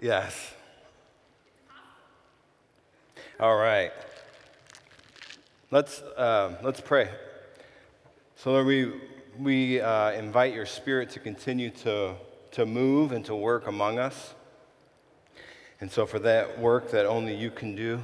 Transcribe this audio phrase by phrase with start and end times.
[0.00, 0.52] Yes.
[3.40, 3.92] All right.
[5.70, 7.10] Let's, uh, let's pray.
[8.36, 8.92] So, Lord, we,
[9.38, 12.14] we uh, invite your spirit to continue to,
[12.52, 14.34] to move and to work among us.
[15.80, 18.02] And so, for that work that only you can do,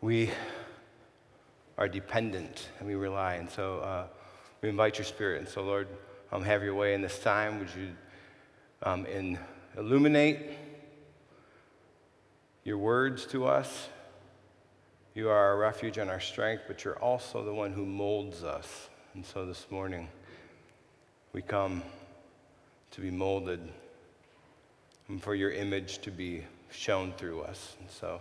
[0.00, 0.30] we
[1.76, 3.34] are dependent and we rely.
[3.34, 4.06] And so, uh,
[4.62, 5.40] we invite your spirit.
[5.40, 5.88] And so, Lord,
[6.32, 7.58] um, have your way in this time.
[7.58, 7.90] Would you
[8.82, 9.38] um, in
[9.76, 10.38] illuminate
[12.64, 13.88] your words to us?
[15.14, 18.88] You are our refuge and our strength, but you're also the one who molds us.
[19.14, 20.08] And so this morning,
[21.32, 21.82] we come
[22.92, 23.60] to be molded
[25.08, 27.76] and for your image to be shown through us.
[27.80, 28.20] And so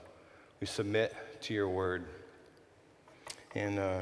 [0.60, 2.06] we submit to your word.
[3.54, 4.02] And uh,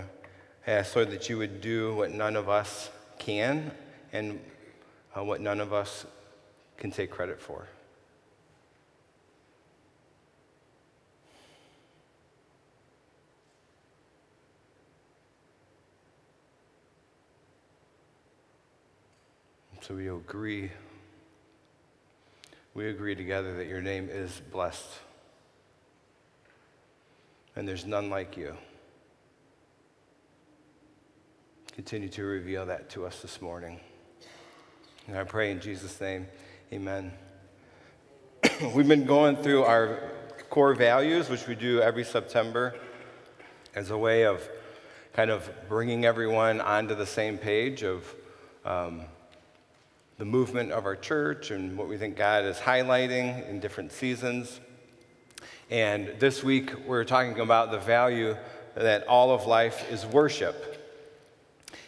[0.65, 2.89] ask, Lord, that you would do what none of us
[3.19, 3.71] can
[4.13, 4.39] and
[5.15, 6.05] uh, what none of us
[6.77, 7.67] can take credit for.
[19.87, 20.69] So we agree.
[22.73, 24.89] We agree together that your name is blessed.
[27.55, 28.57] And there's none like you.
[31.71, 33.79] Continue to reveal that to us this morning.
[35.07, 36.27] And I pray in Jesus' name,
[36.73, 37.13] amen.
[38.75, 40.11] We've been going through our
[40.49, 42.75] core values, which we do every September,
[43.73, 44.47] as a way of
[45.13, 48.13] kind of bringing everyone onto the same page of
[48.65, 49.03] um,
[50.17, 54.59] the movement of our church and what we think God is highlighting in different seasons.
[55.69, 58.35] And this week, we're talking about the value
[58.75, 60.73] that all of life is worship.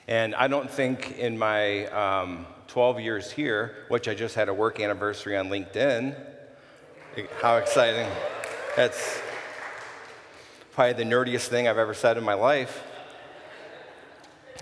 [0.08, 4.54] And I don't think in my um, 12 years here, which I just had a
[4.54, 6.16] work anniversary on LinkedIn,
[7.42, 8.08] how exciting.
[8.76, 9.20] That's
[10.74, 12.84] probably the nerdiest thing I've ever said in my life.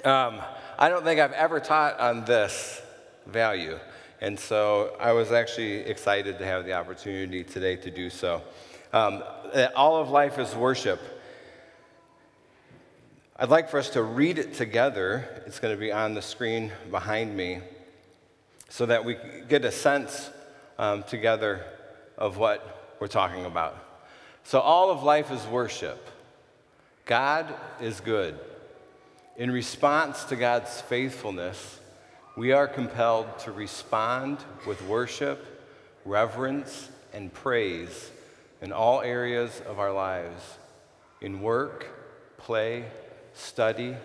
[0.06, 0.40] Um,
[0.79, 2.81] I don't think I've ever taught on this
[3.25, 3.78] value.
[4.22, 8.41] And so I was actually excited to have the opportunity today to do so.
[8.94, 9.22] Um,
[9.75, 11.01] all of life is worship.
[13.35, 15.44] I'd like for us to read it together.
[15.46, 17.59] It's going to be on the screen behind me
[18.69, 19.17] so that we
[19.47, 20.29] get a sense
[20.78, 21.66] um, together
[22.17, 23.83] of what we're talking about.
[24.44, 26.09] So, all of life is worship.
[27.05, 28.39] God is good.
[29.38, 31.79] In response to God's faithfulness,
[32.35, 35.45] we are compelled to respond with worship,
[36.05, 38.11] reverence, and praise
[38.61, 40.57] in all areas of our lives
[41.22, 41.88] in work,
[42.38, 42.85] play,
[43.34, 43.95] study,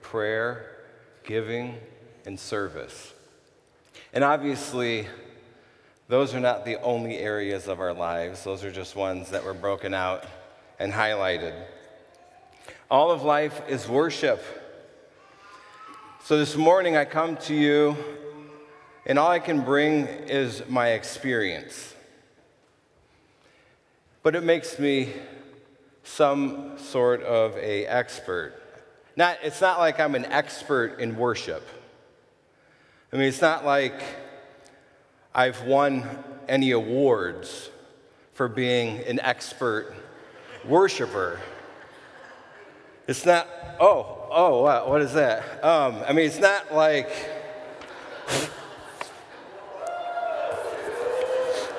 [0.00, 0.66] prayer,
[1.24, 1.78] giving,
[2.26, 3.12] and service.
[4.12, 5.06] And obviously,
[6.08, 9.54] those are not the only areas of our lives, those are just ones that were
[9.54, 10.24] broken out
[10.78, 11.54] and highlighted.
[12.90, 14.42] All of life is worship.
[16.24, 17.96] So this morning I come to you,
[19.06, 21.94] and all I can bring is my experience.
[24.22, 25.14] But it makes me
[26.04, 28.54] some sort of a expert.
[29.16, 31.66] Not, it's not like I'm an expert in worship.
[33.14, 34.02] I mean, it's not like
[35.34, 36.08] I've won
[36.48, 37.68] any awards
[38.32, 39.94] for being an expert
[40.64, 41.38] worshiper.
[43.06, 43.46] It's not,
[43.78, 45.62] oh, oh, what, what is that?
[45.62, 47.10] Um, I mean, it's not like,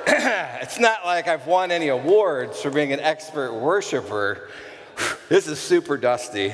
[0.08, 4.50] it's not like I've won any awards for being an expert worshiper.
[5.30, 6.54] This is super dusty.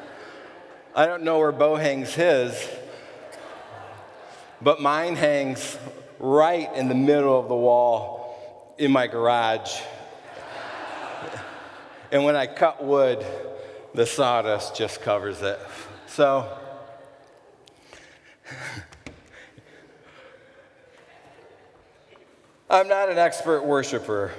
[0.96, 2.56] I don't know where Bo hangs his
[4.62, 5.78] but mine hangs
[6.18, 9.80] right in the middle of the wall in my garage.
[12.12, 13.24] and when I cut wood,
[13.94, 15.58] the sawdust just covers it.
[16.06, 16.58] So,
[22.68, 24.32] I'm not an expert worshiper.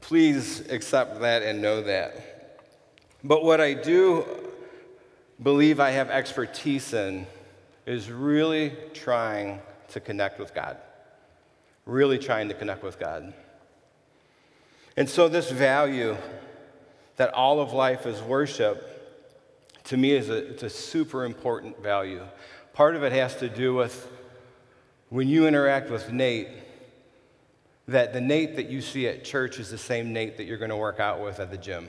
[0.00, 2.58] Please accept that and know that.
[3.22, 4.26] But what I do
[5.42, 7.26] believe I have expertise in
[7.90, 10.76] is really trying to connect with God.
[11.86, 13.34] Really trying to connect with God.
[14.96, 16.16] And so, this value
[17.16, 18.86] that all of life is worship,
[19.84, 22.22] to me, is a, it's a super important value.
[22.74, 24.08] Part of it has to do with
[25.08, 26.48] when you interact with Nate,
[27.88, 30.70] that the Nate that you see at church is the same Nate that you're going
[30.70, 31.88] to work out with at the gym.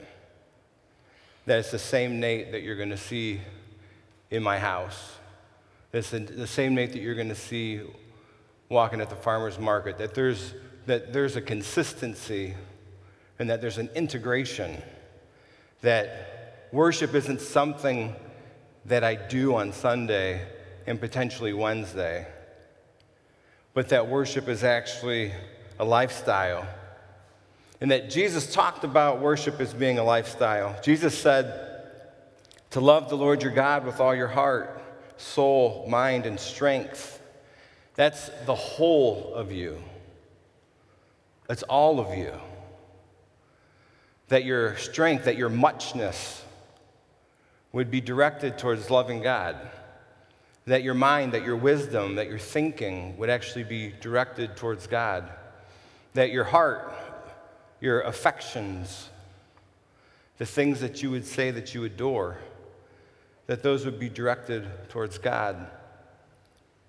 [1.46, 3.40] That it's the same Nate that you're going to see
[4.32, 5.18] in my house
[5.92, 7.80] it's the, same Nate that you're going to see
[8.68, 10.54] walking at the farmer's market, that there's,
[10.86, 12.54] that there's a consistency
[13.38, 14.80] and that there's an integration,
[15.82, 18.14] that worship isn't something
[18.86, 20.40] that I do on Sunday
[20.86, 22.26] and potentially Wednesday,
[23.74, 25.32] but that worship is actually
[25.78, 26.66] a lifestyle.
[27.80, 30.80] And that Jesus talked about worship as being a lifestyle.
[30.82, 31.90] Jesus said
[32.70, 34.81] to love the Lord your God with all your heart,
[35.22, 37.20] soul, mind, and strength.
[37.94, 39.82] That's the whole of you.
[41.46, 42.32] That's all of you.
[44.28, 46.42] That your strength, that your muchness
[47.72, 49.56] would be directed towards loving God.
[50.66, 55.30] That your mind, that your wisdom, that your thinking would actually be directed towards God.
[56.14, 56.92] That your heart,
[57.80, 59.08] your affections,
[60.38, 62.38] the things that you would say that you adore,
[63.46, 65.66] that those would be directed towards God.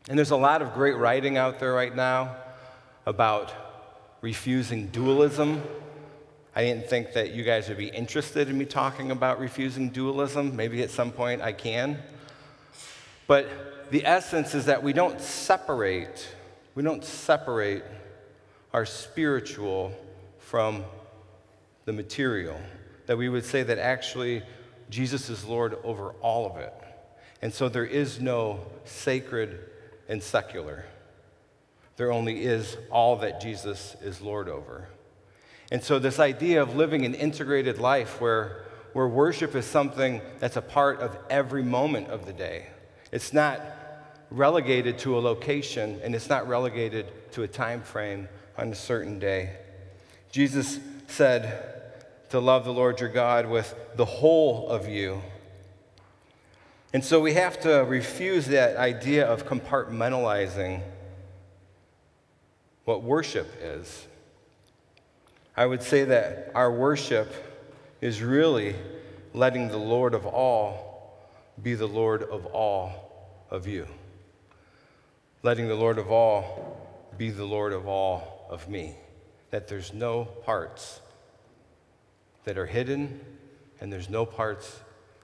[0.09, 2.35] And there's a lot of great writing out there right now
[3.05, 3.53] about
[4.21, 5.61] refusing dualism.
[6.55, 10.55] I didn't think that you guys would be interested in me talking about refusing dualism.
[10.55, 11.97] Maybe at some point I can.
[13.27, 16.29] But the essence is that we don't separate,
[16.75, 17.83] we don't separate
[18.73, 19.93] our spiritual
[20.39, 20.83] from
[21.85, 22.59] the material.
[23.05, 24.43] That we would say that actually
[24.93, 26.71] Jesus is Lord over all of it.
[27.41, 29.59] And so there is no sacred
[30.07, 30.85] and secular.
[31.97, 34.87] There only is all that Jesus is Lord over.
[35.71, 40.57] And so, this idea of living an integrated life where, where worship is something that's
[40.57, 42.67] a part of every moment of the day,
[43.11, 43.61] it's not
[44.29, 48.27] relegated to a location and it's not relegated to a time frame
[48.59, 49.55] on a certain day.
[50.31, 51.82] Jesus said
[52.33, 55.21] to love the Lord your God with the whole of you
[56.93, 60.83] and so we have to refuse that idea of compartmentalizing
[62.85, 64.07] what worship is.
[65.57, 67.33] I would say that our worship
[67.99, 68.75] is really
[69.33, 71.27] letting the Lord of all
[71.61, 73.87] be the Lord of all of you.
[75.41, 76.79] Letting the Lord of all
[77.17, 78.95] be the Lord of all of me.
[79.49, 80.99] That there's no parts
[82.43, 83.19] that are hidden
[83.79, 84.79] and there's no parts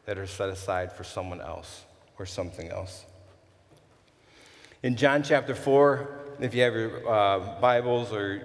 [0.05, 1.85] that are set aside for someone else
[2.17, 3.05] or something else.
[4.83, 8.41] In John chapter 4, if you have your uh, Bibles or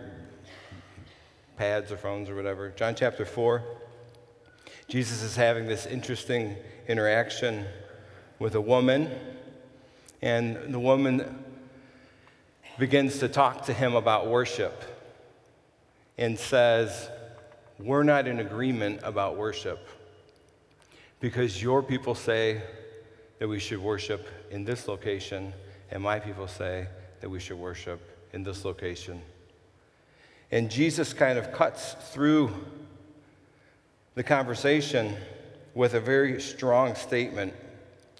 [1.56, 3.62] pads or phones or whatever, John chapter 4,
[4.88, 6.56] Jesus is having this interesting
[6.88, 7.65] interaction
[8.38, 9.11] with a woman,
[10.21, 11.44] and the woman
[12.79, 14.82] begins to talk to him about worship
[16.19, 17.09] and says,
[17.79, 19.88] We're not in agreement about worship
[21.21, 22.62] because your people say
[23.38, 25.53] that we should worship in this location,
[25.91, 26.87] and my people say
[27.21, 28.00] that we should worship
[28.32, 29.21] in this location.
[30.53, 32.53] And Jesus kind of cuts through
[34.15, 35.17] the conversation
[35.75, 37.53] with a very strong statement.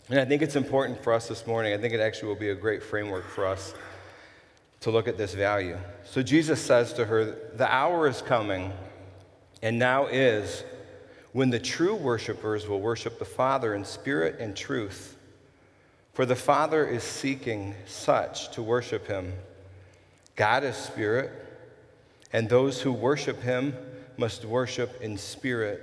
[0.09, 1.73] And I think it's important for us this morning.
[1.73, 3.75] I think it actually will be a great framework for us
[4.81, 5.79] to look at this value.
[6.05, 8.73] So Jesus says to her, The hour is coming,
[9.65, 10.63] and now is
[11.33, 15.17] when the true worshipers will worship the Father in spirit and truth.
[16.13, 19.33] For the Father is seeking such to worship him.
[20.37, 21.33] God is spirit,
[22.31, 23.75] and those who worship him
[24.19, 25.81] must worship in spirit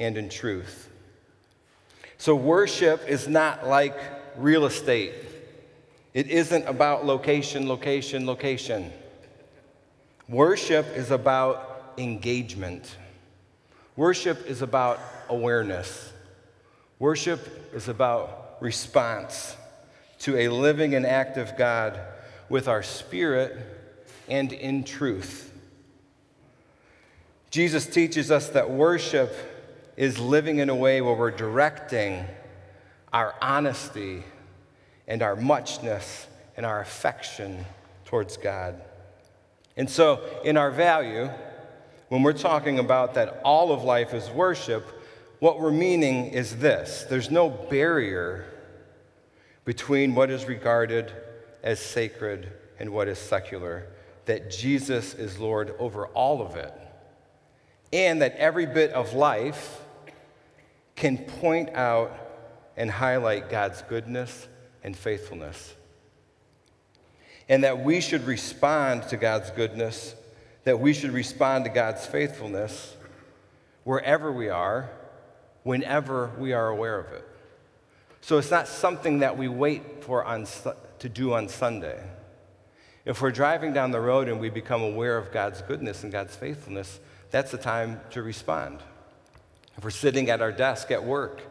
[0.00, 0.90] and in truth.
[2.18, 3.96] So, worship is not like
[4.36, 5.14] real estate.
[6.12, 8.92] It isn't about location, location, location.
[10.28, 11.69] Worship is about
[12.00, 12.96] engagement.
[13.96, 16.12] Worship is about awareness.
[16.98, 19.56] Worship is about response
[20.20, 22.00] to a living and active God
[22.48, 23.56] with our spirit
[24.28, 25.52] and in truth.
[27.50, 29.34] Jesus teaches us that worship
[29.96, 32.24] is living in a way where we're directing
[33.12, 34.22] our honesty
[35.08, 36.26] and our muchness
[36.56, 37.64] and our affection
[38.04, 38.80] towards God.
[39.76, 41.30] And so, in our value,
[42.10, 44.84] when we're talking about that all of life is worship,
[45.38, 48.44] what we're meaning is this there's no barrier
[49.64, 51.12] between what is regarded
[51.62, 53.86] as sacred and what is secular,
[54.24, 56.74] that Jesus is Lord over all of it,
[57.92, 59.80] and that every bit of life
[60.96, 62.12] can point out
[62.76, 64.48] and highlight God's goodness
[64.82, 65.74] and faithfulness.
[67.48, 70.16] And that we should respond to God's goodness
[70.70, 72.94] that we should respond to God's faithfulness
[73.82, 74.88] wherever we are,
[75.64, 77.26] whenever we are aware of it.
[78.20, 80.46] So it's not something that we wait for on,
[81.00, 82.00] to do on Sunday.
[83.04, 86.36] If we're driving down the road and we become aware of God's goodness and God's
[86.36, 87.00] faithfulness,
[87.32, 88.78] that's the time to respond.
[89.76, 91.42] If we're sitting at our desk at work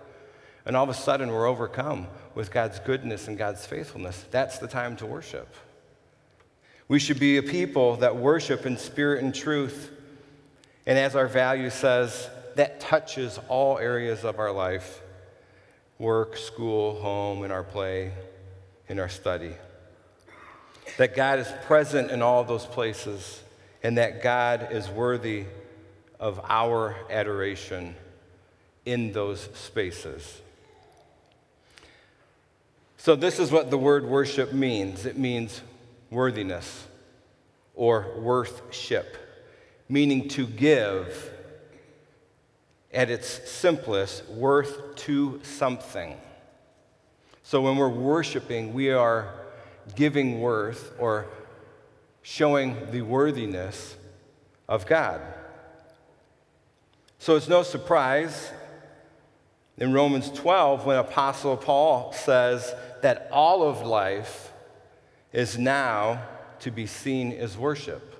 [0.65, 4.67] and all of a sudden we're overcome with God's goodness and God's faithfulness, that's the
[4.69, 5.53] time to worship.
[6.89, 9.91] We should be a people that worship in spirit and truth.
[10.87, 15.01] And as our value says, that touches all areas of our life
[15.99, 18.11] work, school, home, in our play,
[18.87, 19.53] in our study.
[20.97, 23.43] That God is present in all those places,
[23.83, 25.45] and that God is worthy
[26.19, 27.95] of our adoration
[28.85, 30.41] in those spaces.
[32.97, 35.61] So, this is what the word worship means it means
[36.09, 36.87] worthiness
[37.75, 39.17] or worthship,
[39.87, 41.31] meaning to give
[42.91, 46.17] at its simplest, worth to something.
[47.43, 49.33] So, when we're worshiping, we are
[49.95, 51.27] giving worth or
[52.21, 53.95] showing the worthiness
[54.67, 55.21] of God.
[57.19, 58.51] So, it's no surprise
[59.77, 64.48] in Romans 12 when Apostle Paul says that all of life
[65.31, 66.21] is now
[66.59, 68.15] to be seen as worship.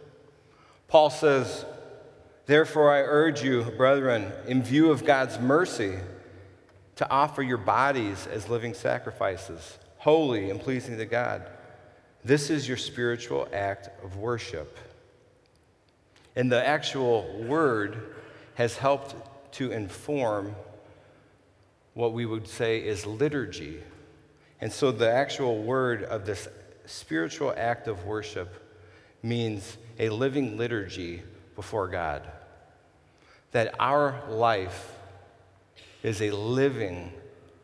[0.88, 1.66] Paul says,
[2.46, 6.00] Therefore, I urge you, brethren, in view of God's mercy,
[6.96, 11.48] to offer your bodies as living sacrifices, holy and pleasing to God.
[12.26, 14.78] This is your spiritual act of worship.
[16.36, 18.16] And the actual word
[18.56, 19.16] has helped
[19.54, 20.56] to inform
[21.94, 23.84] what we would say is liturgy.
[24.60, 26.48] And so the actual word of this
[26.90, 28.54] spiritual act of worship
[29.22, 31.22] means a living liturgy
[31.56, 32.28] before God.
[33.52, 34.92] That our life
[36.04, 37.12] is a living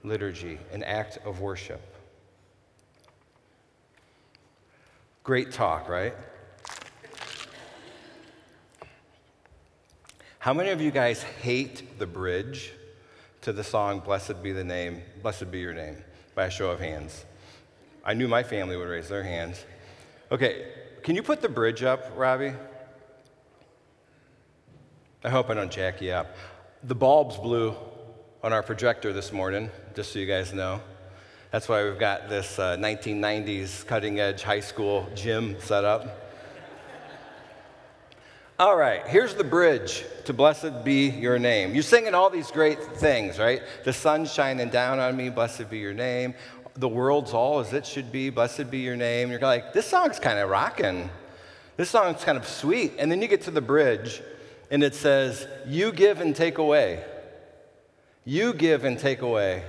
[0.04, 1.82] liturgy, an act of worship.
[5.24, 6.14] Great talk, right?
[10.38, 12.72] How many of you guys hate the bridge
[13.42, 15.98] to the song Blessed Be the Name, Blessed Be Your Name,
[16.36, 17.26] by a show of hands?
[18.06, 19.66] I knew my family would raise their hands.
[20.32, 20.68] Okay,
[21.02, 22.54] can you put the bridge up, Robbie?
[25.24, 26.36] I hope I don't jack you up.
[26.84, 27.76] The bulbs blew
[28.44, 30.82] on our projector this morning, just so you guys know.
[31.50, 36.22] That's why we've got this uh, 1990s cutting edge high school gym set up.
[38.58, 41.74] All right, here's the bridge to Blessed Be Your Name.
[41.74, 43.62] You're singing all these great things, right?
[43.84, 46.36] The sun's shining down on me, blessed be your name
[46.76, 48.30] the world's all as it should be.
[48.30, 49.32] Blessed be your name.
[49.32, 51.10] You're like, this song's kind of rocking.
[51.78, 52.94] This song's kind of sweet.
[52.98, 54.22] And then you get to the bridge
[54.70, 57.04] and it says, You give and take away.
[58.26, 59.64] You give and take away.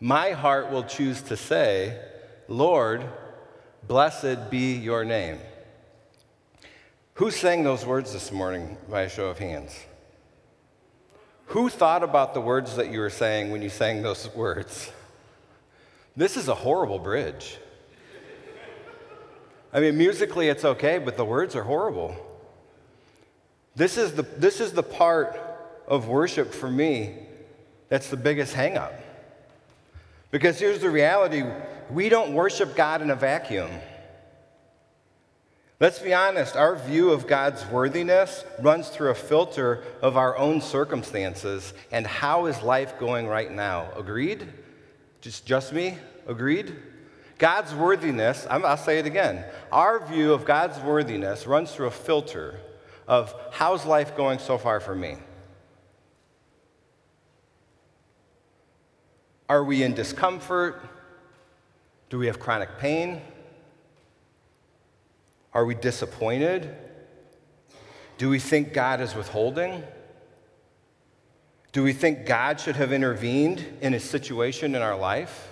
[0.00, 1.98] My heart will choose to say,
[2.48, 3.04] Lord,
[3.86, 5.38] blessed be your name.
[7.14, 9.78] Who sang those words this morning by a show of hands?
[11.46, 14.90] Who thought about the words that you were saying when you sang those words?
[16.16, 17.58] This is a horrible bridge.
[19.72, 22.14] I mean, musically it's okay, but the words are horrible.
[23.74, 25.40] This is the, this is the part
[25.88, 27.16] of worship for me
[27.88, 28.92] that's the biggest hangup.
[30.30, 31.44] Because here's the reality
[31.90, 33.70] we don't worship God in a vacuum.
[35.78, 40.60] Let's be honest, our view of God's worthiness runs through a filter of our own
[40.60, 43.90] circumstances and how is life going right now.
[43.96, 44.48] Agreed?
[45.22, 45.96] Just, just me?
[46.26, 46.76] Agreed?
[47.38, 49.44] God's worthiness, I'll say it again.
[49.70, 52.60] Our view of God's worthiness runs through a filter
[53.08, 55.16] of how's life going so far for me?
[59.48, 60.88] Are we in discomfort?
[62.10, 63.20] Do we have chronic pain?
[65.54, 66.74] Are we disappointed?
[68.18, 69.82] Do we think God is withholding?
[71.72, 75.48] Do we think God should have intervened in a situation in our life?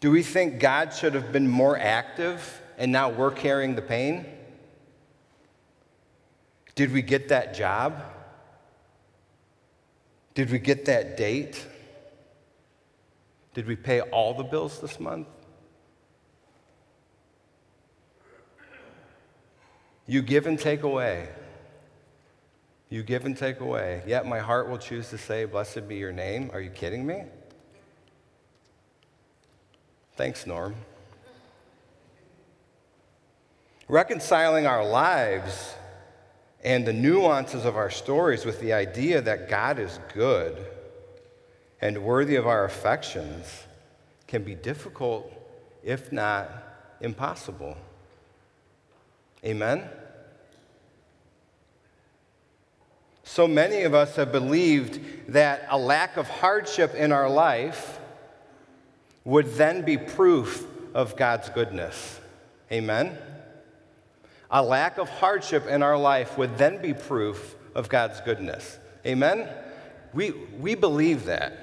[0.00, 4.26] Do we think God should have been more active and now we're carrying the pain?
[6.74, 8.02] Did we get that job?
[10.34, 11.64] Did we get that date?
[13.54, 15.28] Did we pay all the bills this month?
[20.06, 21.28] You give and take away.
[22.90, 24.02] You give and take away.
[24.06, 26.50] Yet my heart will choose to say, Blessed be your name.
[26.52, 27.22] Are you kidding me?
[30.16, 30.74] Thanks, Norm.
[33.88, 35.74] Reconciling our lives
[36.62, 40.66] and the nuances of our stories with the idea that God is good
[41.80, 43.64] and worthy of our affections
[44.26, 45.32] can be difficult,
[45.82, 46.50] if not
[47.00, 47.76] impossible.
[49.44, 49.88] Amen?
[53.30, 55.00] So many of us have believed
[55.32, 58.00] that a lack of hardship in our life
[59.24, 62.18] would then be proof of God's goodness.
[62.72, 63.16] Amen?
[64.50, 68.80] A lack of hardship in our life would then be proof of God's goodness.
[69.06, 69.48] Amen?
[70.12, 71.56] We, we believe that.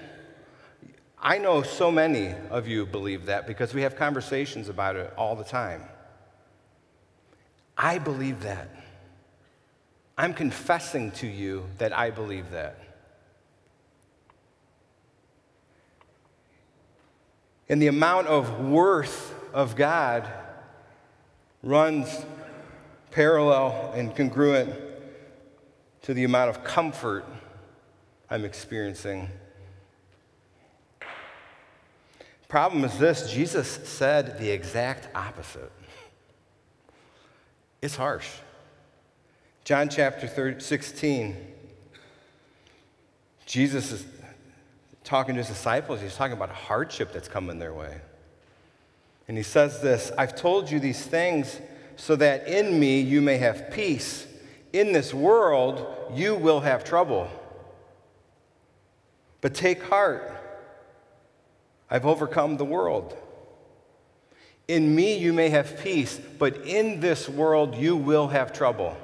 [1.21, 5.36] I know so many of you believe that because we have conversations about it all
[5.36, 5.83] the time.
[7.77, 8.69] I believe that.
[10.17, 12.79] I'm confessing to you that I believe that.
[17.69, 20.27] And the amount of worth of God
[21.62, 22.25] runs
[23.12, 24.74] parallel and congruent
[26.03, 27.25] to the amount of comfort
[28.29, 29.29] I'm experiencing.
[32.47, 35.71] Problem is this Jesus said the exact opposite.
[37.81, 38.29] It's harsh.
[39.67, 41.36] John chapter 16,
[43.45, 44.05] Jesus is
[45.03, 46.00] talking to his disciples.
[46.00, 48.00] He's talking about hardship that's coming their way.
[49.27, 51.59] And he says this I've told you these things
[51.97, 54.25] so that in me you may have peace.
[54.71, 57.29] In this world you will have trouble.
[59.41, 60.33] But take heart,
[61.91, 63.17] I've overcome the world.
[64.69, 68.95] In me you may have peace, but in this world you will have trouble.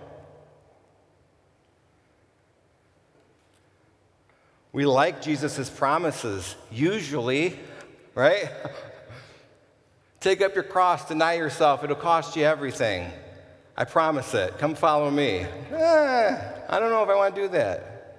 [4.73, 7.59] We like Jesus' promises, usually,
[8.15, 8.49] right?
[10.19, 13.11] Take up your cross, deny yourself, it'll cost you everything.
[13.77, 14.57] I promise it.
[14.57, 15.45] Come follow me.
[15.71, 18.17] Eh, I don't know if I want to do that.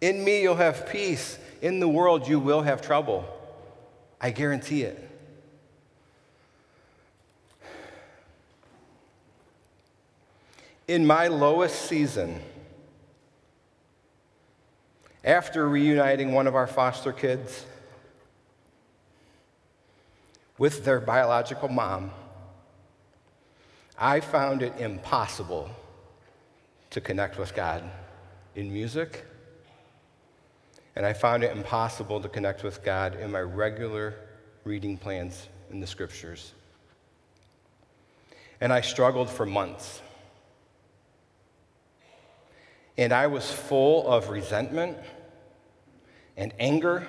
[0.00, 1.38] In me, you'll have peace.
[1.60, 3.26] In the world, you will have trouble.
[4.20, 5.08] I guarantee it.
[10.88, 12.40] In my lowest season,
[15.24, 17.64] after reuniting one of our foster kids
[20.56, 22.10] with their biological mom,
[23.98, 25.70] I found it impossible
[26.90, 27.84] to connect with God
[28.56, 29.24] in music,
[30.96, 34.14] and I found it impossible to connect with God in my regular
[34.64, 36.52] reading plans in the scriptures.
[38.60, 40.02] And I struggled for months.
[42.96, 44.98] And I was full of resentment
[46.36, 47.06] and anger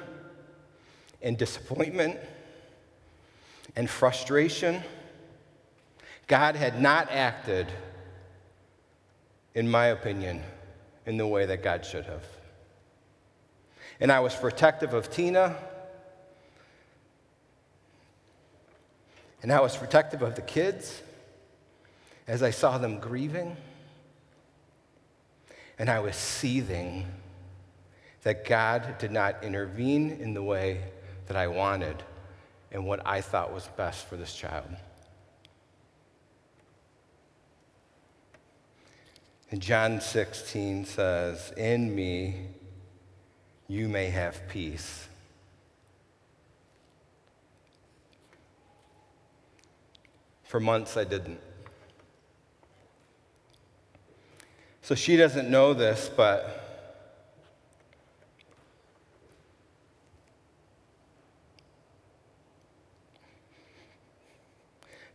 [1.22, 2.20] and disappointment
[3.76, 4.84] and frustration.
[6.28, 7.68] God had not acted,
[9.54, 10.44] in my opinion,
[11.06, 12.24] in the way that God should have.
[14.00, 15.56] And I was protective of Tina.
[19.44, 21.02] And I was protective of the kids
[22.28, 23.58] as I saw them grieving.
[25.82, 27.08] And I was seething
[28.22, 30.80] that God did not intervene in the way
[31.26, 32.04] that I wanted
[32.72, 34.68] and what I thought was best for this child.
[39.50, 42.46] And John 16 says, In me
[43.68, 45.08] you may have peace.
[50.44, 51.40] For months I didn't.
[54.92, 57.00] So she doesn't know this, but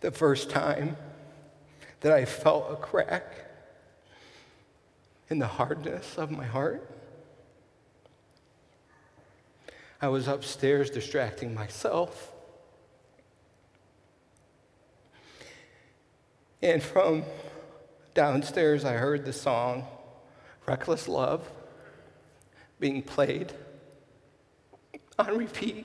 [0.00, 0.96] the first time
[2.00, 3.34] that I felt a crack
[5.28, 6.90] in the hardness of my heart,
[10.00, 12.32] I was upstairs distracting myself.
[16.62, 17.24] And from
[18.16, 19.86] downstairs, I heard the song
[20.66, 21.46] Reckless Love
[22.80, 23.52] being played
[25.18, 25.84] on repeat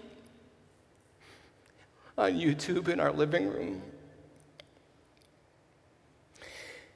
[2.17, 3.81] on YouTube in our living room.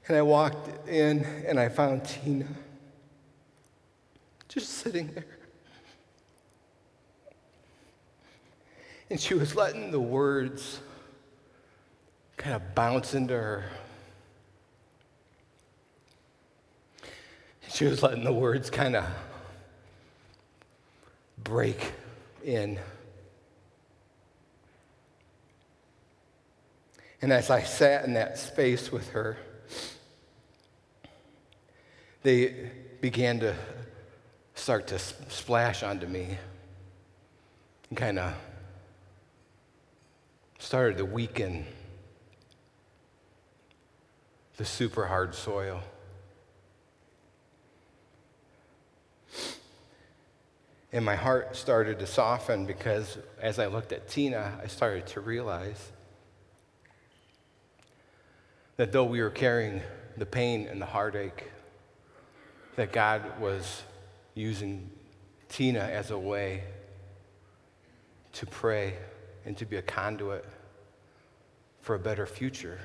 [0.08, 2.48] And I walked in and I found Tina
[4.48, 5.26] just sitting there.
[9.10, 10.80] And she was letting the words
[12.38, 13.66] kind of bounce into her
[17.76, 19.04] She was letting the words kind of
[21.38, 21.92] break
[22.42, 22.80] in.
[27.22, 29.36] And as I sat in that space with her,
[32.24, 33.54] they began to
[34.54, 36.38] start to splash onto me
[37.90, 38.34] and kind of
[40.60, 41.66] started to weaken
[44.56, 45.84] the super hard soil.
[50.96, 55.20] And my heart started to soften because as I looked at Tina, I started to
[55.20, 55.92] realize
[58.78, 59.82] that though we were carrying
[60.16, 61.52] the pain and the heartache,
[62.78, 63.84] that God was
[64.36, 64.90] using
[65.50, 66.64] Tina as a way
[68.32, 68.94] to pray
[69.44, 70.46] and to be a conduit
[71.82, 72.80] for a better future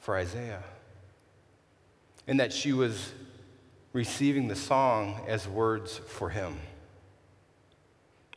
[0.00, 0.64] for Isaiah.
[2.26, 3.10] And that she was
[3.92, 6.58] receiving the song as words for him.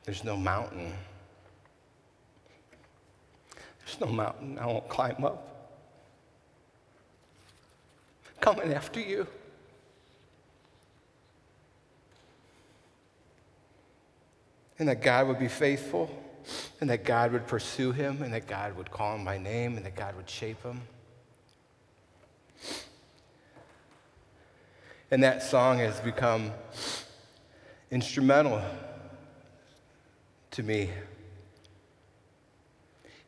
[0.03, 0.93] There's no mountain.
[3.85, 5.47] There's no mountain I won't climb up.
[8.39, 9.27] Coming after you.
[14.79, 16.09] And that God would be faithful,
[16.79, 19.85] and that God would pursue him, and that God would call him by name, and
[19.85, 20.81] that God would shape him.
[25.12, 26.54] And that song has become
[27.91, 28.62] instrumental
[30.52, 30.89] to me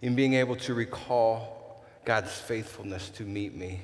[0.02, 3.82] in being able to recall God's faithfulness to meet me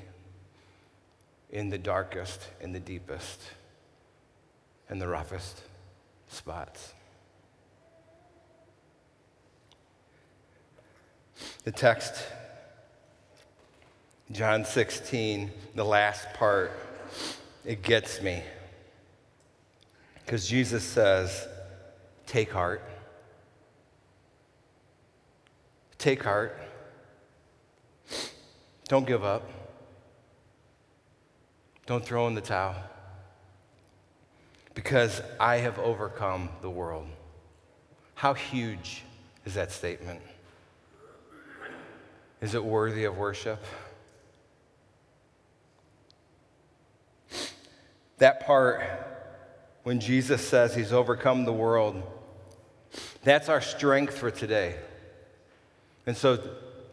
[1.50, 3.42] in the darkest and the deepest
[4.88, 5.62] and the roughest
[6.30, 6.94] spots.
[11.66, 12.16] The text,
[14.32, 16.72] John 16, the last part
[17.66, 18.44] it gets me.
[20.16, 21.48] Because Jesus says,
[22.26, 22.84] Take heart.
[25.98, 26.56] Take heart.
[28.88, 29.50] Don't give up.
[31.88, 32.76] Don't throw in the towel.
[34.76, 37.08] Because I have overcome the world.
[38.14, 39.04] How huge
[39.46, 40.22] is that statement?
[42.42, 43.64] Is it worthy of worship?
[48.20, 48.84] That part,
[49.84, 52.04] when Jesus says he's overcome the world,
[53.24, 54.76] that's our strength for today.
[56.06, 56.40] And so,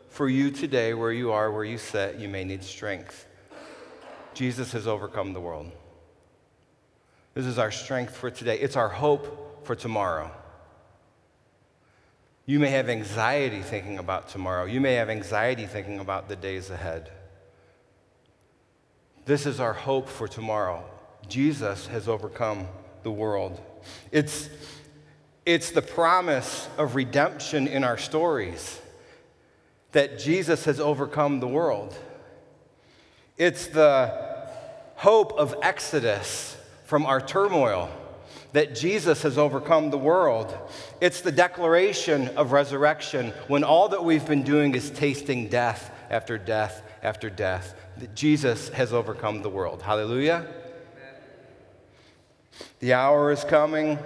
[0.09, 3.27] for you today, where you are, where you sit, you may need strength.
[4.35, 5.71] Jesus has overcome the world.
[7.35, 8.59] This is our strength for today.
[8.59, 10.31] It's our hope for tomorrow.
[12.47, 14.65] You may have anxiety thinking about tomorrow.
[14.65, 17.11] You may have anxiety thinking about the days ahead.
[19.25, 20.85] This is our hope for tomorrow.
[21.29, 22.69] Jesus has overcome
[23.03, 23.61] the world.
[24.11, 24.49] It's,
[25.45, 28.81] it's the promise of redemption in our stories
[29.93, 31.97] that Jesus has overcome the world.
[33.39, 34.13] It's the
[34.97, 37.91] hope of exodus from our turmoil
[38.53, 40.57] that Jesus has overcome the world.
[41.01, 46.39] It's the declaration of resurrection when all that we've been doing is tasting death after
[46.39, 47.75] death after death.
[47.99, 49.83] That Jesus has overcome the world.
[49.83, 50.47] Hallelujah.
[52.81, 53.99] The hour is coming,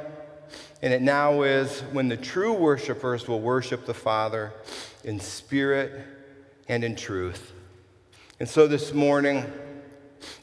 [0.83, 4.53] and it now is when the true worshipers will worship the Father
[5.05, 6.01] in spirit
[6.69, 7.53] and in truth.
[8.39, 9.45] And so this morning,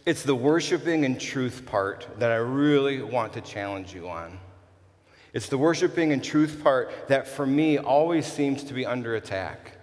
[0.05, 4.39] it's the worshiping in truth part that I really want to challenge you on.
[5.33, 9.73] It's the worshiping in truth part that for me always seems to be under attack.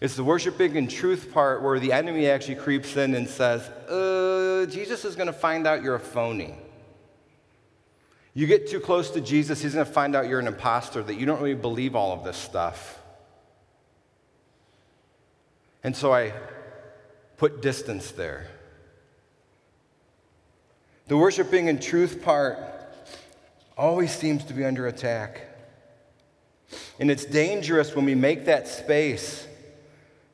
[0.00, 4.66] It's the worshiping in truth part where the enemy actually creeps in and says, uh,
[4.70, 6.54] Jesus is going to find out you're a phony.
[8.36, 11.14] You get too close to Jesus, he's going to find out you're an imposter, that
[11.14, 13.00] you don't really believe all of this stuff.
[15.82, 16.34] And so I
[17.38, 18.46] put distance there.
[21.06, 22.58] The worshiping in truth part
[23.74, 25.40] always seems to be under attack.
[27.00, 29.46] And it's dangerous when we make that space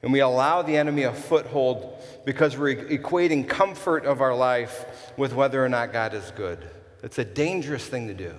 [0.02, 5.34] and we allow the enemy a foothold because we're equating comfort of our life with
[5.34, 6.68] whether or not God is good.
[7.02, 8.34] It's a dangerous thing to do.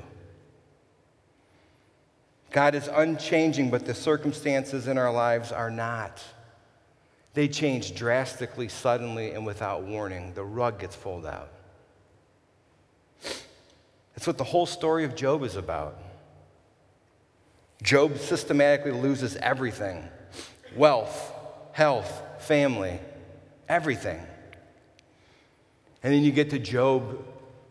[2.52, 6.23] God is unchanging, but the circumstances in our lives are not.
[7.34, 10.34] They change drastically, suddenly, and without warning.
[10.36, 11.49] The rug gets pulled out.
[14.13, 15.97] That's what the whole story of Job is about.
[17.82, 20.08] Job systematically loses everything
[20.76, 21.34] wealth,
[21.73, 22.99] health, family,
[23.67, 24.21] everything.
[26.04, 27.26] And then you get to Job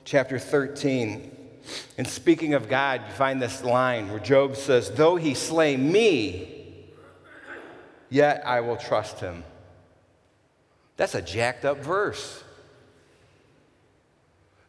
[0.05, 1.37] chapter 13.
[1.99, 6.87] And speaking of God, you find this line where Job says, Though he slay me,
[8.11, 9.45] yet I will trust him.
[10.97, 12.43] That's a jacked up verse.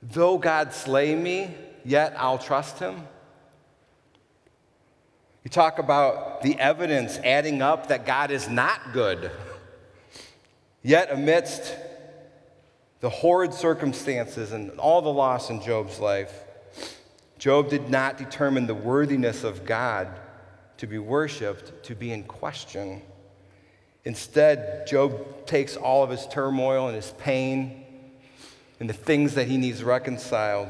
[0.01, 3.07] Though God slay me, yet I'll trust him.
[5.43, 9.29] You talk about the evidence adding up that God is not good.
[10.83, 11.75] Yet, amidst
[13.03, 16.45] the horrid circumstances and all the loss in Job's life,
[17.37, 20.07] Job did not determine the worthiness of God
[20.77, 23.01] to be worshiped to be in question.
[24.05, 27.83] Instead, Job takes all of his turmoil and his pain
[28.79, 30.69] and the things that he needs reconciled,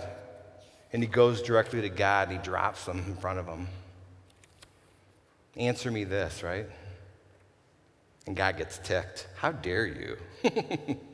[0.91, 3.67] and he goes directly to God and he drops them in front of him.
[5.55, 6.65] Answer me this, right?
[8.25, 9.27] And God gets ticked.
[9.35, 10.17] How dare you?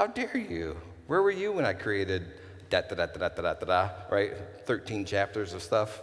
[0.00, 0.78] How dare you?
[1.08, 2.24] Where were you when I created
[2.70, 4.32] da da da da da da da da, right?
[4.64, 6.00] 13 chapters of stuff.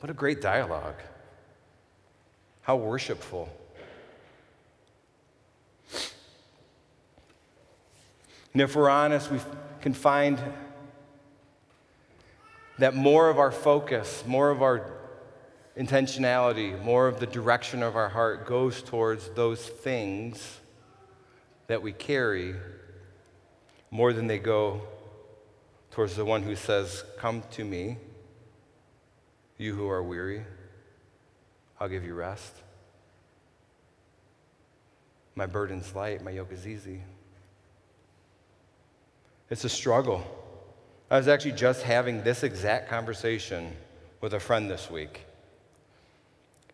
[0.00, 0.94] What a great dialogue.
[2.62, 3.50] How worshipful.
[8.54, 9.40] And if we're honest, we
[9.82, 10.40] can find
[12.78, 14.90] that more of our focus, more of our
[15.76, 20.60] intentionality, more of the direction of our heart goes towards those things
[21.66, 22.54] that we carry
[23.90, 24.82] more than they go
[25.90, 27.98] towards the one who says, Come to me,
[29.58, 30.42] you who are weary,
[31.78, 32.54] I'll give you rest.
[35.34, 37.02] My burden's light, my yoke is easy.
[39.48, 40.24] It's a struggle.
[41.10, 43.72] I was actually just having this exact conversation
[44.20, 45.26] with a friend this week.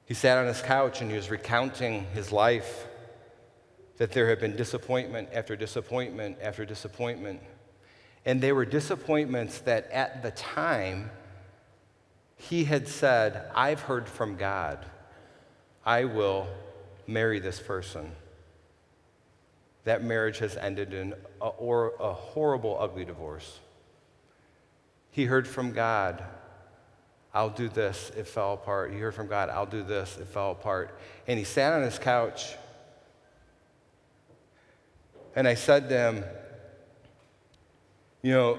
[0.07, 2.88] He sat on his couch and he was recounting his life
[3.99, 7.41] that there had been disappointment after disappointment after disappointment.
[8.25, 11.11] And they were disappointments that at the time
[12.37, 14.85] he had said, I've heard from God.
[15.85, 16.47] I will
[17.07, 18.13] marry this person.
[19.85, 23.59] That marriage has ended in a, or a horrible, ugly divorce.
[25.11, 26.23] He heard from God,
[27.35, 28.93] I'll do this, it fell apart.
[28.93, 30.99] He heard from God, I'll do this, it fell apart.
[31.27, 32.55] And he sat on his couch.
[35.39, 36.25] And I said to him,
[38.23, 38.59] You know,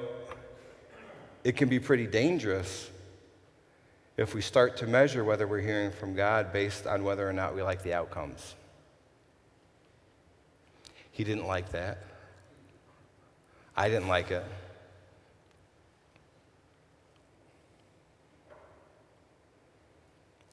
[1.44, 2.90] it can be pretty dangerous
[4.16, 7.54] if we start to measure whether we're hearing from God based on whether or not
[7.54, 8.56] we like the outcomes.
[11.12, 12.02] He didn't like that.
[13.76, 14.46] I didn't like it.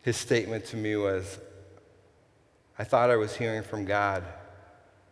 [0.03, 1.39] His statement to me was
[2.77, 4.25] I thought I was hearing from God,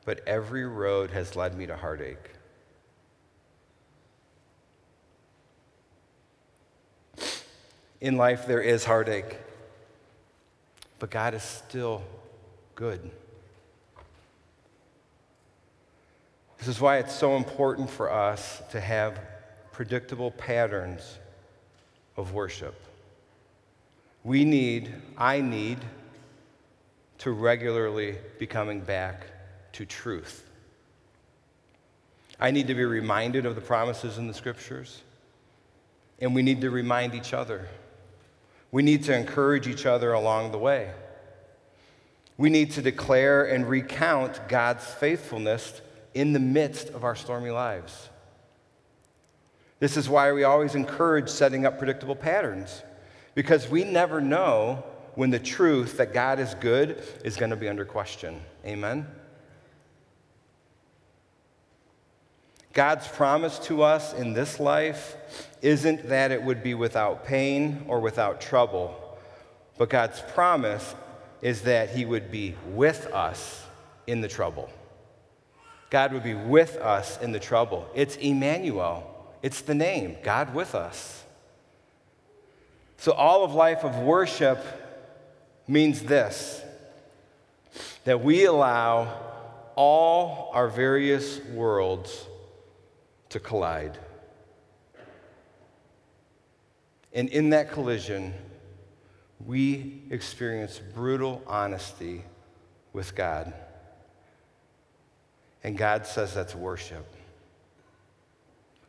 [0.04, 2.30] but every road has led me to heartache.
[8.00, 9.38] In life, there is heartache,
[10.98, 12.02] but God is still
[12.74, 13.10] good.
[16.58, 19.20] This is why it's so important for us to have
[19.72, 21.18] predictable patterns
[22.16, 22.74] of worship.
[24.22, 25.78] We need, I need,
[27.18, 29.26] to regularly be coming back
[29.74, 30.48] to truth.
[32.40, 35.02] I need to be reminded of the promises in the scriptures,
[36.18, 37.68] and we need to remind each other.
[38.72, 40.90] We need to encourage each other along the way.
[42.36, 45.80] We need to declare and recount God's faithfulness
[46.12, 48.08] in the midst of our stormy lives.
[49.78, 52.82] This is why we always encourage setting up predictable patterns,
[53.34, 54.84] because we never know
[55.14, 58.40] when the truth that God is good is going to be under question.
[58.66, 59.06] Amen?
[62.74, 65.16] God's promise to us in this life
[65.62, 69.16] isn't that it would be without pain or without trouble,
[69.78, 70.96] but God's promise
[71.40, 73.64] is that He would be with us
[74.08, 74.68] in the trouble.
[75.90, 77.88] God would be with us in the trouble.
[77.94, 81.22] It's Emmanuel, it's the name, God with us.
[82.96, 84.58] So, all of life of worship
[85.68, 86.60] means this
[88.04, 89.20] that we allow
[89.76, 92.26] all our various worlds
[93.34, 93.98] to collide.
[97.12, 98.32] And in that collision,
[99.44, 102.22] we experience brutal honesty
[102.92, 103.52] with God.
[105.64, 107.12] And God says that's worship.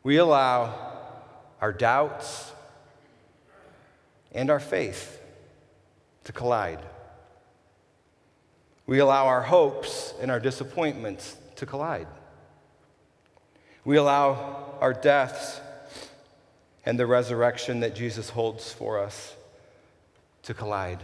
[0.04, 1.00] We allow
[1.60, 2.52] our doubts
[4.32, 5.20] and our faith
[6.26, 6.86] to collide.
[8.86, 12.06] We allow our hopes and our disappointments to collide.
[13.86, 15.62] We allow our deaths
[16.86, 19.36] and the resurrection that Jesus holds for us
[20.44, 21.04] to collide.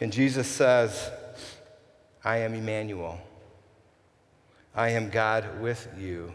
[0.00, 1.10] And Jesus says,
[2.24, 3.20] I am Emmanuel.
[4.74, 6.32] I am God with you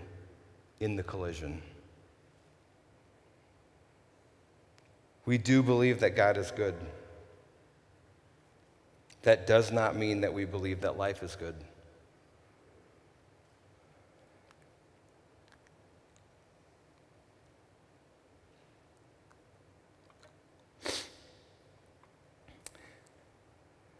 [0.79, 1.61] in the collision.
[5.25, 6.75] We do believe that God is good.
[9.23, 11.55] That does not mean that we believe that life is good.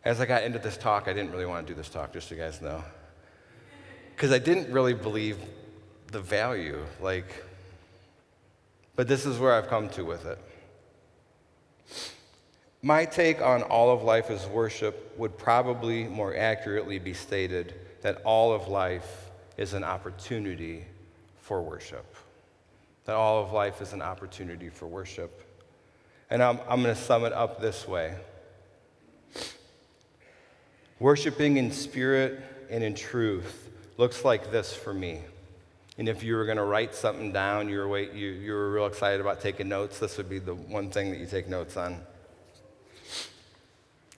[0.04, 2.30] As I got into this talk, I didn't really want to do this talk, just
[2.30, 2.84] so you guys know.
[4.16, 5.38] Because I didn't really believe
[6.12, 6.80] the value.
[7.00, 7.44] Like,
[8.96, 10.40] but this is where I've come to with it.
[12.82, 18.24] My take on all of life as worship would probably more accurately be stated that
[18.24, 20.86] all of life is an opportunity
[21.42, 22.16] for worship.
[23.06, 25.44] That all of life is an opportunity for worship.
[26.32, 28.16] And I'm, I'm going to sum it up this way
[31.02, 35.22] Worshiping in spirit and in truth looks like this for me.
[35.98, 38.86] And if you were going to write something down, you were, you, you were real
[38.86, 42.00] excited about taking notes, this would be the one thing that you take notes on.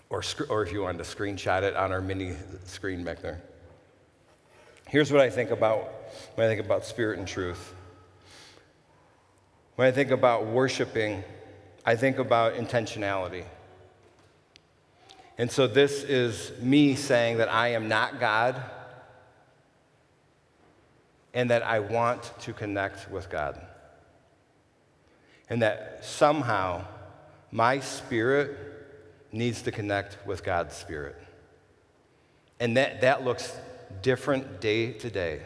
[0.10, 3.41] Or, or if you wanted to screenshot it on our mini screen back there.
[4.89, 5.89] Here's what I think about
[6.36, 7.74] when I think about spirit and truth.
[9.78, 11.24] When I think about worshiping,
[11.86, 13.46] I think about intentionality.
[15.38, 18.62] And so this is me saying that I am not God
[21.34, 23.60] and that I want to connect with God.
[25.50, 26.86] And that somehow
[27.52, 28.58] my spirit
[29.32, 31.15] needs to connect with God's spirit.
[32.60, 33.56] And that, that looks
[34.02, 35.41] different day to day.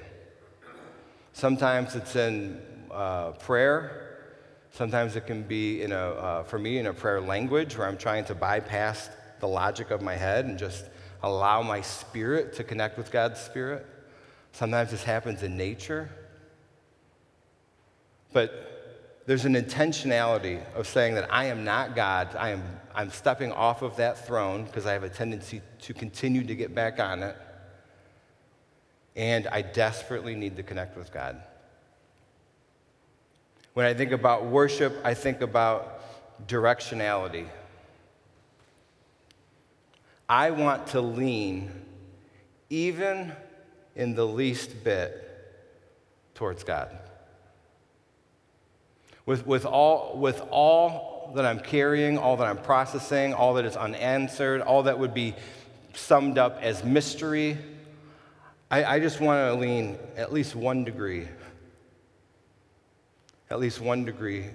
[1.33, 4.03] Sometimes it's in uh, prayer.
[4.71, 7.97] Sometimes it can be in a, uh, for me, in a prayer language where I'm
[7.97, 10.85] trying to bypass the logic of my head and just
[11.23, 13.85] allow my spirit to connect with God's spirit.
[14.51, 16.09] Sometimes this happens in nature.
[18.33, 18.77] But
[19.25, 22.35] there's an intentionality of saying that I am not God.
[22.35, 22.63] I am,
[22.95, 26.73] I'm stepping off of that throne because I have a tendency to continue to get
[26.73, 27.35] back on it.
[29.15, 31.41] And I desperately need to connect with God.
[33.73, 37.47] When I think about worship, I think about directionality.
[40.29, 41.71] I want to lean,
[42.69, 43.31] even
[43.95, 45.23] in the least bit,
[46.35, 46.89] towards God.
[49.25, 53.75] With, with, all, with all that I'm carrying, all that I'm processing, all that is
[53.75, 55.33] unanswered, all that would be
[55.93, 57.57] summed up as mystery,
[58.69, 61.27] I, I just want to lean at least one degree,
[63.49, 64.45] at least one degree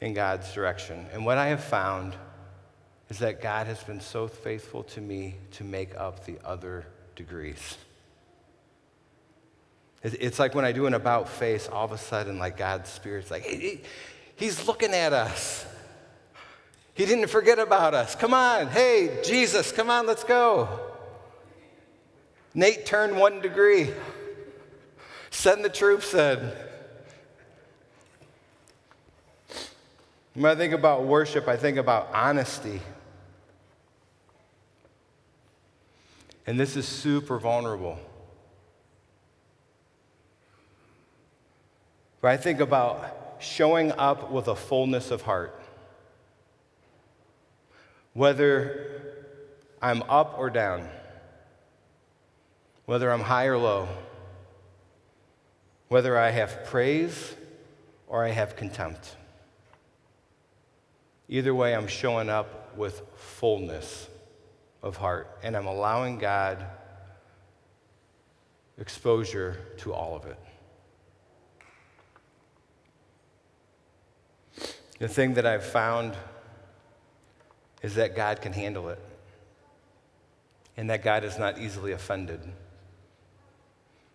[0.00, 1.06] in God's direction.
[1.12, 2.14] And what I have found
[3.08, 7.78] is that God has been so faithful to me to make up the other degrees.
[10.02, 13.30] It's like when I do an about face, all of a sudden, like God's Spirit's
[13.30, 13.80] like, hey,
[14.36, 15.66] He's looking at us.
[16.94, 18.14] He didn't forget about us.
[18.14, 18.68] Come on.
[18.68, 20.68] Hey, Jesus, come on, let's go.
[22.54, 23.90] Nate turned one degree.
[25.30, 26.52] Send the troops in.
[30.34, 32.80] When I think about worship, I think about honesty.
[36.48, 37.98] And this is super vulnerable.
[42.22, 45.60] But I think about showing up with a fullness of heart.
[48.14, 49.26] Whether
[49.82, 50.88] I'm up or down,
[52.86, 53.86] whether I'm high or low,
[55.88, 57.34] whether I have praise
[58.06, 59.16] or I have contempt.
[61.28, 64.08] Either way, I'm showing up with fullness
[64.82, 66.64] of heart, and I'm allowing God
[68.78, 70.38] exposure to all of it.
[74.98, 76.16] The thing that I've found
[77.82, 79.00] is that God can handle it,
[80.76, 82.40] and that God is not easily offended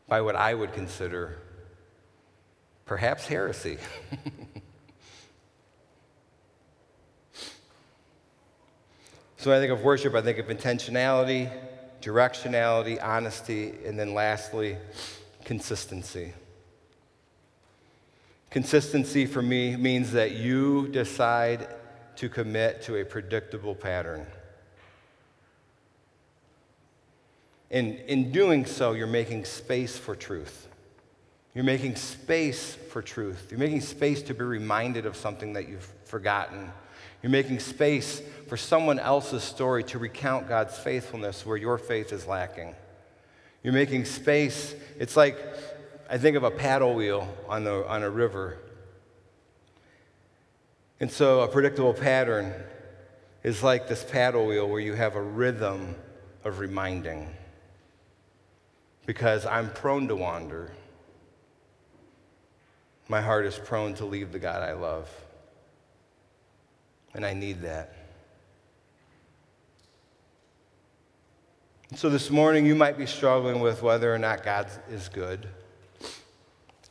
[0.07, 1.38] by what I would consider
[2.85, 3.77] perhaps heresy.
[9.43, 11.51] So when I think of worship, I think of intentionality,
[12.01, 14.77] directionality, honesty, and then lastly,
[15.43, 16.31] consistency.
[18.51, 21.67] Consistency for me means that you decide
[22.15, 24.25] to commit to a predictable pattern.
[27.69, 30.69] In, in doing so, you're making space for truth.
[31.53, 33.47] You're making space for truth.
[33.49, 36.71] You're making space to be reminded of something that you've forgotten
[37.24, 42.28] you're making space for someone else's story to recount God's faithfulness where your faith is
[42.28, 42.76] lacking.
[43.63, 44.76] You're making space.
[44.99, 45.38] It's like
[46.09, 48.57] I think of a paddle wheel on, the, on a river.
[50.99, 52.53] And so a predictable pattern
[53.41, 55.95] is like this paddle wheel where you have a rhythm
[56.43, 57.34] of reminding.
[59.05, 60.74] Because I'm prone to wander.
[63.07, 65.09] My heart is prone to leave the God I love.
[67.14, 67.93] And I need that.
[71.95, 75.47] So this morning, you might be struggling with whether or not God is good.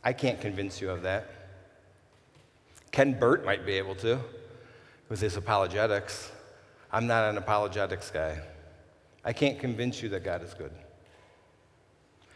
[0.04, 1.28] I can't convince you of that.
[2.92, 4.20] Ken Burt might be able to
[5.08, 6.30] with his apologetics.
[6.92, 8.40] I'm not an apologetics guy.
[9.24, 10.72] I can't convince you that God is good.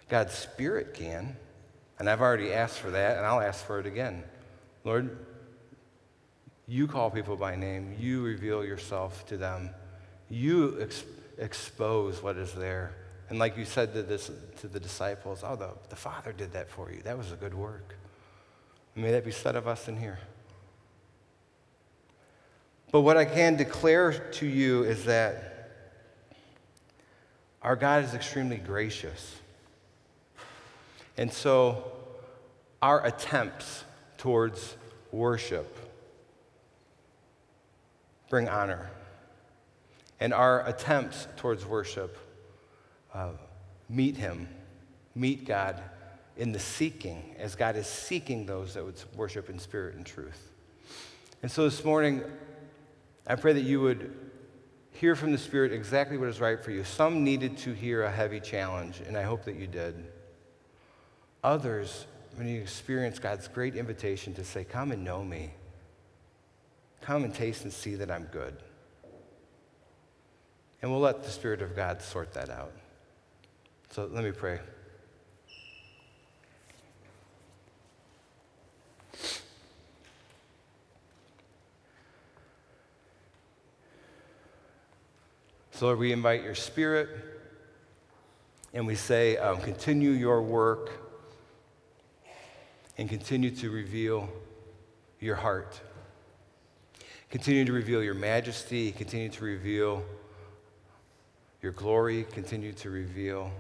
[0.08, 1.36] God's Spirit can,
[1.98, 4.24] and I've already asked for that, and I'll ask for it again.
[4.84, 5.24] Lord,
[6.68, 9.70] you call people by name, you reveal yourself to them,
[10.28, 11.04] you ex-
[11.38, 12.94] expose what is there.
[13.28, 16.68] And like you said to, this, to the disciples, oh, the, the Father did that
[16.68, 17.02] for you.
[17.02, 17.94] That was a good work.
[18.94, 20.18] may that be said of us in here.
[22.92, 25.52] But what I can declare to you is that
[27.62, 29.36] our God is extremely gracious.
[31.16, 31.92] And so
[32.80, 33.84] our attempts
[34.18, 34.76] towards
[35.10, 35.85] worship
[38.28, 38.90] bring honor.
[40.20, 42.16] And our attempts towards worship
[43.12, 43.30] uh,
[43.88, 44.48] meet Him,
[45.14, 45.80] meet God
[46.36, 50.50] in the seeking, as God is seeking those that would worship in spirit and truth.
[51.42, 52.22] And so this morning,
[53.26, 54.14] I pray that you would
[54.92, 56.84] hear from the Spirit exactly what is right for you.
[56.84, 60.06] Some needed to hear a heavy challenge, and I hope that you did.
[61.44, 62.06] Others,
[62.36, 65.52] when you experience God's great invitation to say, Come and know me,
[67.06, 68.56] come and taste and see that I'm good.
[70.82, 72.72] And we'll let the Spirit of God sort that out.
[73.90, 74.58] So let me pray.
[85.70, 87.10] So, Lord, we invite your spirit
[88.72, 90.90] and we say, um, continue your work
[92.98, 94.28] and continue to reveal
[95.20, 95.80] your heart.
[97.36, 100.02] Continue to reveal your majesty, continue to reveal
[101.60, 103.52] your glory, continue to reveal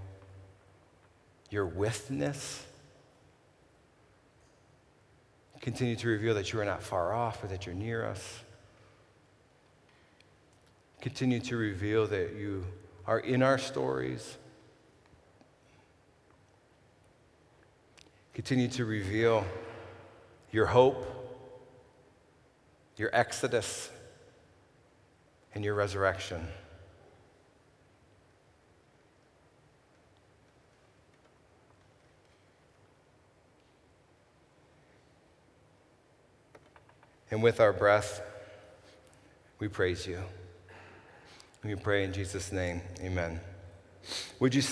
[1.50, 2.64] your withness.
[5.60, 8.40] Continue to reveal that you are not far off, but that you're near us.
[11.02, 12.64] Continue to reveal that you
[13.06, 14.38] are in our stories.
[18.32, 19.44] Continue to reveal
[20.50, 21.15] your hope,
[22.96, 23.90] your exodus,
[25.54, 26.46] and your resurrection.
[37.30, 38.22] And with our breath,
[39.58, 40.20] we praise you.
[41.64, 42.82] We pray in Jesus' name.
[43.00, 43.40] Amen.
[44.38, 44.62] Would you